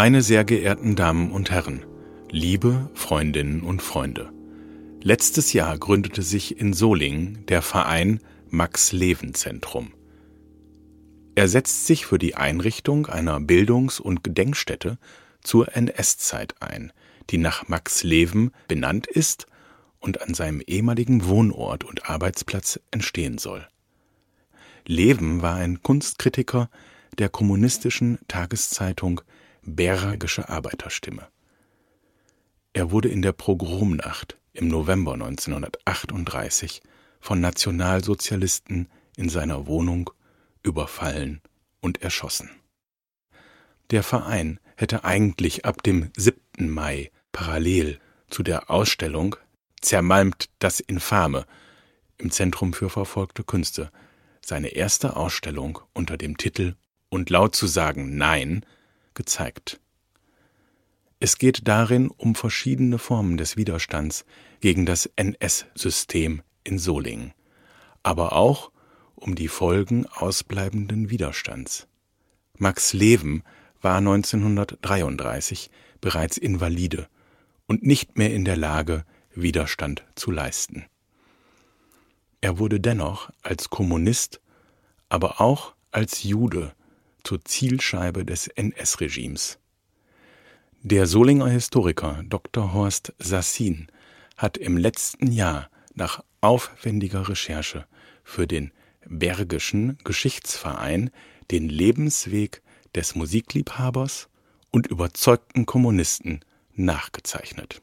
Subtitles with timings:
[0.00, 1.84] Meine sehr geehrten Damen und Herren,
[2.30, 4.32] liebe Freundinnen und Freunde,
[5.02, 9.92] letztes Jahr gründete sich in Solingen der Verein Max-Leven-Zentrum.
[11.34, 14.98] Er setzt sich für die Einrichtung einer Bildungs- und Gedenkstätte
[15.42, 16.92] zur NS-Zeit ein,
[17.30, 19.46] die nach Max Leven benannt ist
[19.98, 23.66] und an seinem ehemaligen Wohnort und Arbeitsplatz entstehen soll.
[24.86, 26.70] Leven war ein Kunstkritiker
[27.18, 29.22] der kommunistischen Tageszeitung
[29.76, 31.28] Bergische Arbeiterstimme.
[32.72, 36.82] Er wurde in der Pogromnacht im November 1938
[37.20, 40.10] von Nationalsozialisten in seiner Wohnung
[40.62, 41.40] überfallen
[41.80, 42.50] und erschossen.
[43.90, 46.40] Der Verein hätte eigentlich ab dem 7.
[46.58, 49.36] Mai parallel zu der Ausstellung
[49.80, 51.46] Zermalmt das Infame
[52.16, 53.92] im Zentrum für verfolgte Künste
[54.44, 56.74] seine erste Ausstellung unter dem Titel
[57.10, 58.64] Und laut zu sagen Nein
[59.18, 59.80] gezeigt.
[61.20, 64.24] Es geht darin um verschiedene Formen des Widerstands
[64.60, 67.34] gegen das NS-System in Solingen,
[68.04, 68.70] aber auch
[69.16, 71.88] um die Folgen ausbleibenden Widerstands.
[72.56, 73.42] Max Leven
[73.82, 75.70] war 1933
[76.00, 77.08] bereits Invalide
[77.66, 79.04] und nicht mehr in der Lage,
[79.34, 80.84] Widerstand zu leisten.
[82.40, 84.40] Er wurde dennoch als Kommunist,
[85.08, 86.72] aber auch als Jude
[87.28, 89.58] zur Zielscheibe des NS-Regimes.
[90.80, 92.72] Der Solinger Historiker Dr.
[92.72, 93.88] Horst Sassin
[94.38, 97.86] hat im letzten Jahr nach aufwendiger Recherche
[98.24, 98.72] für den
[99.04, 101.10] Bergischen Geschichtsverein
[101.50, 102.62] den Lebensweg
[102.94, 104.30] des Musikliebhabers
[104.70, 106.40] und überzeugten Kommunisten
[106.72, 107.82] nachgezeichnet.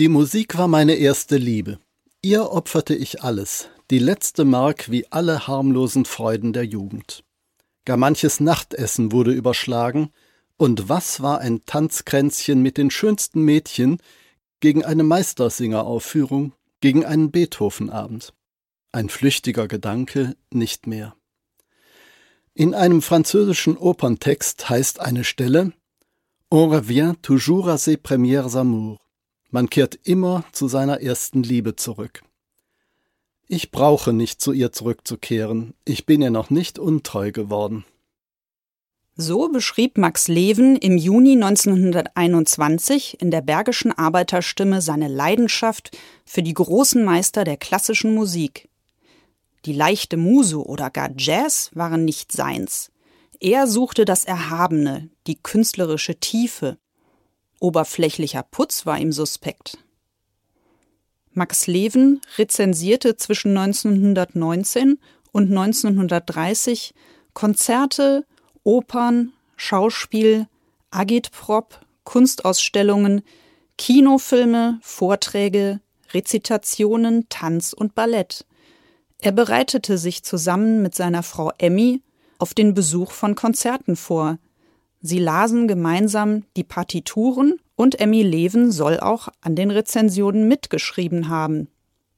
[0.00, 1.78] Die Musik war meine erste Liebe.
[2.20, 7.22] Ihr opferte ich alles, die letzte Mark wie alle harmlosen Freuden der Jugend.
[7.84, 10.10] Gar manches Nachtessen wurde überschlagen,
[10.56, 13.98] und was war ein Tanzkränzchen mit den schönsten Mädchen
[14.60, 18.32] gegen eine Meistersingeraufführung, gegen einen Beethovenabend?
[18.92, 21.16] Ein flüchtiger Gedanke, nicht mehr.
[22.54, 25.72] In einem französischen Operntext heißt eine Stelle
[26.50, 29.00] On revient toujours à ses premières amours.
[29.50, 32.22] Man kehrt immer zu seiner ersten Liebe zurück.
[33.46, 37.84] Ich brauche nicht zu ihr zurückzukehren, ich bin ihr noch nicht untreu geworden.
[39.16, 46.54] So beschrieb Max Leven im Juni 1921 in der Bergischen Arbeiterstimme seine Leidenschaft für die
[46.54, 48.68] großen Meister der klassischen Musik.
[49.66, 52.90] Die leichte Muse oder gar Jazz waren nicht seins.
[53.40, 56.78] Er suchte das Erhabene, die künstlerische Tiefe.
[57.60, 59.78] Oberflächlicher Putz war ihm suspekt.
[61.34, 64.98] Max Leven rezensierte zwischen 1919
[65.32, 66.94] und 1930
[67.34, 68.24] Konzerte,
[68.62, 70.46] Opern, Schauspiel,
[70.90, 73.22] Agitprop, Kunstausstellungen,
[73.76, 75.80] Kinofilme, Vorträge,
[76.12, 78.46] Rezitationen, Tanz und Ballett.
[79.18, 82.02] Er bereitete sich zusammen mit seiner Frau Emmy
[82.38, 84.38] auf den Besuch von Konzerten vor.
[85.00, 91.68] Sie lasen gemeinsam die Partituren und Emmy Leven soll auch an den Rezensionen mitgeschrieben haben.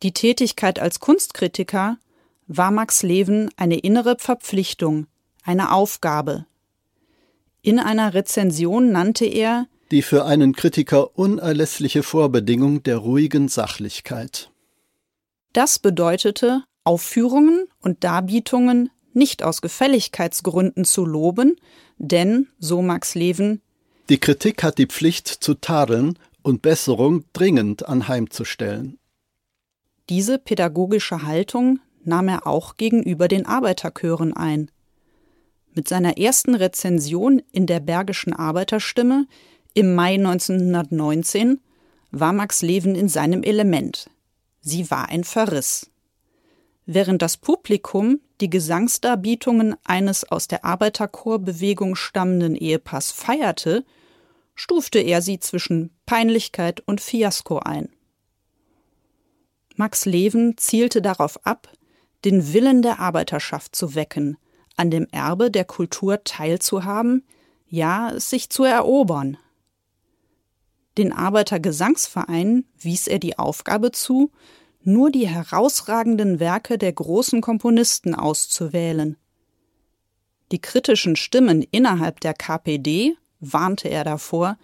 [0.03, 1.99] Die Tätigkeit als Kunstkritiker
[2.47, 5.07] war Max Leven eine innere Verpflichtung,
[5.43, 6.47] eine Aufgabe.
[7.63, 14.51] In einer Rezension nannte er die für einen Kritiker unerlässliche Vorbedingung der ruhigen Sachlichkeit.
[15.53, 21.57] Das bedeutete, Aufführungen und Darbietungen nicht aus Gefälligkeitsgründen zu loben,
[21.99, 23.63] denn, so Max Leven,
[24.09, 28.99] die Kritik hat die Pflicht zu tadeln und Besserung dringend anheimzustellen.
[30.09, 34.71] Diese pädagogische Haltung nahm er auch gegenüber den Arbeiterchören ein.
[35.75, 39.27] Mit seiner ersten Rezension in der Bergischen Arbeiterstimme
[39.75, 41.61] im Mai 1919
[42.13, 44.09] war Max Leven in seinem Element.
[44.61, 45.91] Sie war ein Verriss.
[46.87, 53.85] Während das Publikum die Gesangsdarbietungen eines aus der Arbeiterchorbewegung stammenden Ehepaars feierte,
[54.55, 57.89] stufte er sie zwischen Peinlichkeit und Fiasko ein.
[59.77, 61.71] Max Leven zielte darauf ab,
[62.25, 64.39] den Willen der Arbeiterschaft zu wecken,
[64.77, 67.25] an dem Erbe der Kultur teilzuhaben,
[67.69, 69.37] ja, es sich zu erobern.
[70.99, 74.31] Den Arbeitergesangsverein wies er die Aufgabe zu,
[74.87, 79.17] nur die herausragenden Werke der großen Komponisten auszuwählen.
[80.53, 84.57] Die kritischen Stimmen innerhalb der KPD warnte er davor,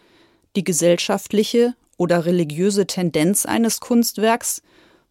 [0.54, 4.62] die gesellschaftliche oder religiöse Tendenz eines Kunstwerks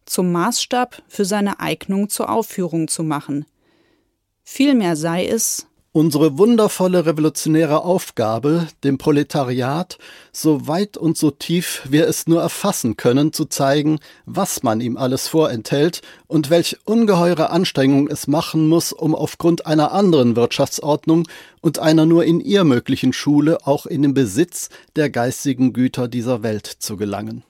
[0.06, 3.44] zum Maßstab für seine Eignung zur Aufführung zu machen.
[4.44, 9.98] Vielmehr sei es Unsere wundervolle revolutionäre Aufgabe, dem Proletariat,
[10.32, 14.96] so weit und so tief wir es nur erfassen können, zu zeigen, was man ihm
[14.96, 21.28] alles vorenthält und welche ungeheure Anstrengung es machen muss, um aufgrund einer anderen Wirtschaftsordnung
[21.60, 26.42] und einer nur in ihr möglichen Schule auch in den Besitz der geistigen Güter dieser
[26.42, 27.44] Welt zu gelangen.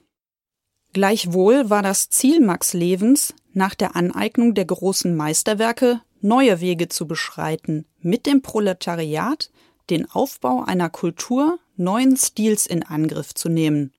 [0.91, 7.07] Gleichwohl war das Ziel Max Levens, nach der Aneignung der großen Meisterwerke neue Wege zu
[7.07, 9.49] beschreiten, mit dem Proletariat
[9.89, 13.91] den Aufbau einer Kultur neuen Stils in Angriff zu nehmen.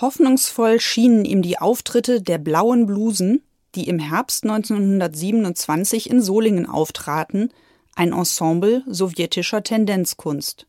[0.00, 3.42] Hoffnungsvoll schienen ihm die Auftritte der blauen Blusen,
[3.74, 7.52] die im Herbst 1927 in Solingen auftraten,
[7.94, 10.66] ein Ensemble sowjetischer Tendenzkunst.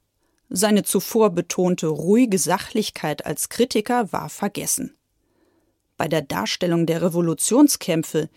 [0.50, 4.96] Seine zuvor betonte ruhige Sachlichkeit als Kritiker war vergessen.
[5.98, 8.30] Bei der Darstellung der Revolutionskämpfe,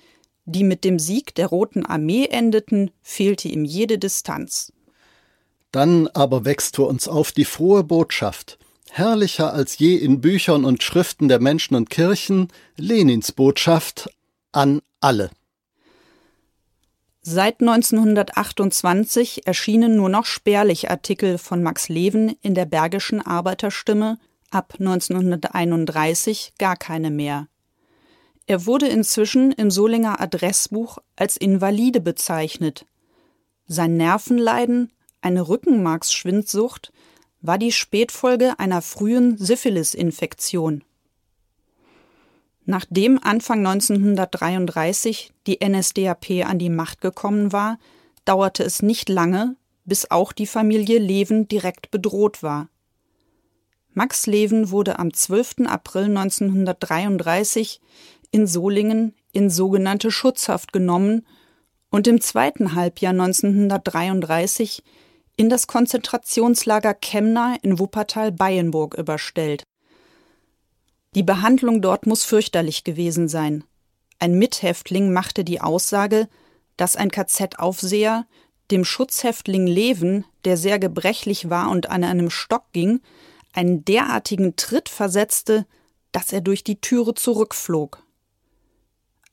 [0.46, 4.72] die mit dem Sieg der Roten Armee endeten, fehlte ihm jede Distanz.
[5.72, 8.58] Dann aber wächst für uns auf die frohe Botschaft,
[8.90, 14.08] herrlicher als je in Büchern und Schriften der Menschen und Kirchen, Lenins Botschaft
[14.52, 15.30] an alle.
[17.20, 24.18] Seit 1928 erschienen nur noch spärlich Artikel von Max Leven in der Bergischen Arbeiterstimme,
[24.52, 27.48] ab 1931 gar keine mehr.
[28.46, 32.86] Er wurde inzwischen im Solinger Adressbuch als Invalide bezeichnet.
[33.66, 36.92] Sein Nervenleiden, eine Rückenmarksschwindsucht,
[37.40, 40.84] war die Spätfolge einer frühen Syphilisinfektion.
[42.64, 47.78] Nachdem Anfang 1933 die NSDAP an die Macht gekommen war,
[48.24, 52.68] dauerte es nicht lange, bis auch die Familie Leven direkt bedroht war.
[53.94, 55.66] Max Leven wurde am 12.
[55.66, 57.80] April 1933
[58.36, 61.26] in Solingen in sogenannte Schutzhaft genommen
[61.88, 64.82] und im zweiten Halbjahr 1933
[65.38, 69.62] in das Konzentrationslager Chemna in Wuppertal-Beyenburg überstellt.
[71.14, 73.64] Die Behandlung dort muss fürchterlich gewesen sein.
[74.18, 76.28] Ein Mithäftling machte die Aussage,
[76.76, 78.26] dass ein KZ-Aufseher
[78.70, 83.00] dem Schutzhäftling Leven, der sehr gebrechlich war und an einem Stock ging,
[83.54, 85.64] einen derartigen Tritt versetzte,
[86.12, 88.05] dass er durch die Türe zurückflog.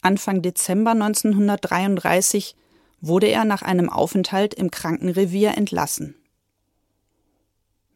[0.03, 2.55] Anfang Dezember 1933
[3.01, 6.15] wurde er nach einem Aufenthalt im Krankenrevier entlassen.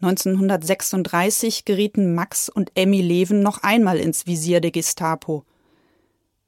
[0.02, 5.44] 1936 gerieten Max und Emmy Leven noch einmal ins Visier der Gestapo.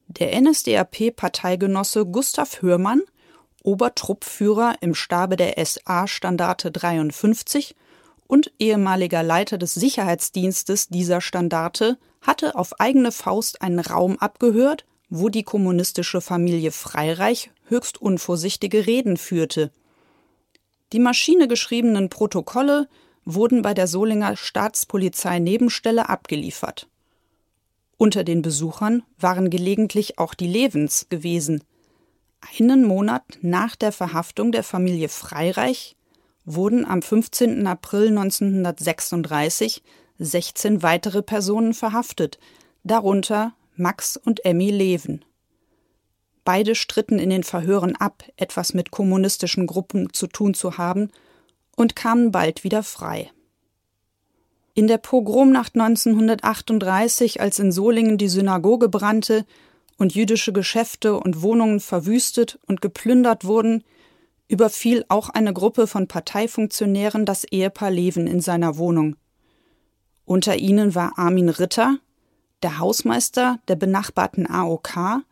[0.08, 3.02] Der NSDAP-Parteigenosse Gustav Hörmann,
[3.64, 7.76] Obertruppführer im Stabe der SA-Standarte 53
[8.28, 15.30] und ehemaliger Leiter des Sicherheitsdienstes dieser Standarte, hatte auf eigene Faust einen Raum abgehört wo
[15.30, 19.72] die kommunistische Familie Freireich höchst unvorsichtige Reden führte.
[20.94, 22.88] Die maschinegeschriebenen Protokolle
[23.26, 26.88] wurden bei der Solinger Staatspolizei Nebenstelle abgeliefert.
[27.98, 31.64] Unter den Besuchern waren gelegentlich auch die Levens gewesen.
[32.58, 35.98] Einen Monat nach der Verhaftung der Familie Freireich
[36.46, 37.68] wurden am 15.
[37.68, 39.84] April 1936
[40.18, 42.40] 16 weitere Personen verhaftet,
[42.84, 45.26] darunter Max und Emmy Leven.
[46.44, 51.10] Beide stritten in den Verhören ab, etwas mit kommunistischen Gruppen zu tun zu haben,
[51.76, 53.32] und kamen bald wieder frei.
[54.74, 59.46] In der Pogromnacht 1938, als in Solingen die Synagoge brannte
[59.98, 63.84] und jüdische Geschäfte und Wohnungen verwüstet und geplündert wurden,
[64.50, 69.16] überfiel auch eine Gruppe von Parteifunktionären das Ehepaar Leven in seiner Wohnung.
[70.26, 71.98] Unter ihnen war Armin Ritter,
[72.64, 75.24] der Hausmeister der benachbarten AOK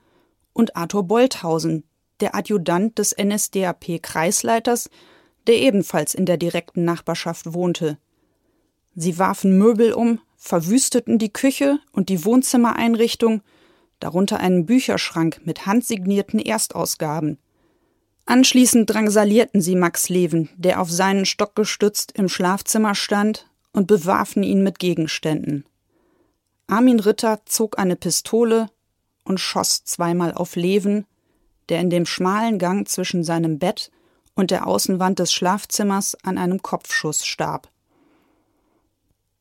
[0.53, 1.84] und Arthur Bolthausen,
[2.19, 4.89] der Adjutant des NSDAP-Kreisleiters,
[5.46, 7.98] der ebenfalls in der direkten Nachbarschaft wohnte.
[8.96, 13.41] Sie warfen Möbel um, verwüsteten die Küche und die Wohnzimmereinrichtung,
[14.00, 17.38] darunter einen Bücherschrank mit handsignierten Erstausgaben.
[18.25, 24.41] Anschließend drangsalierten sie Max Leven, der auf seinen Stock gestützt im Schlafzimmer stand, und bewarfen
[24.41, 25.63] ihn mit Gegenständen.
[26.67, 28.69] Armin Ritter zog eine Pistole
[29.24, 31.05] und schoss zweimal auf Leven,
[31.69, 33.91] der in dem schmalen Gang zwischen seinem Bett
[34.36, 37.69] und der Außenwand des Schlafzimmers an einem Kopfschuss starb.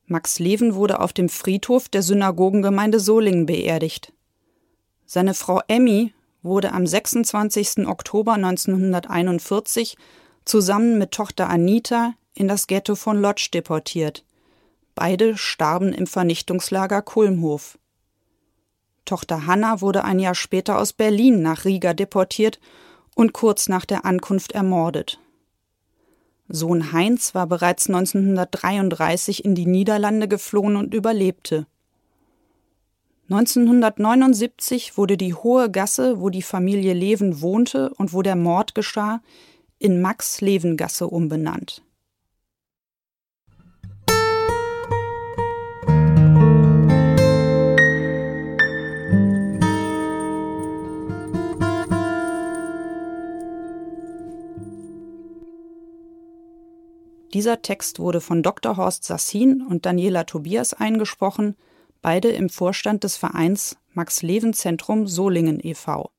[0.06, 4.12] Max Leven wurde auf dem Friedhof der Synagogengemeinde Solingen beerdigt.
[5.04, 7.88] Seine Frau Emmy wurde am 26.
[7.88, 9.97] Oktober 1941
[10.45, 14.25] zusammen mit Tochter Anita in das Ghetto von Lodz deportiert.
[14.97, 17.79] Beide starben im Vernichtungslager Kulmhof.
[19.05, 22.59] Tochter Hanna wurde ein Jahr später aus Berlin nach Riga deportiert
[23.15, 25.21] und kurz nach der Ankunft ermordet.
[26.49, 31.67] Sohn Heinz war bereits 1933 in die Niederlande geflohen und überlebte.
[33.29, 39.21] 1979 wurde die Hohe Gasse, wo die Familie Leven wohnte und wo der Mord geschah,
[39.79, 41.83] in Max-Leven-Gasse umbenannt.
[57.37, 58.78] Dieser Text wurde von Dr.
[58.78, 61.55] Horst Sassin und Daniela Tobias eingesprochen,
[62.00, 66.11] beide im Vorstand des Vereins Max-Leven-Zentrum Solingen e.V.